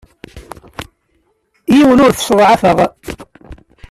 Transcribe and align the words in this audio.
Yiwen 1.75 2.03
ur 2.05 2.11
t-sseḍɛafeɣ. 2.13 2.77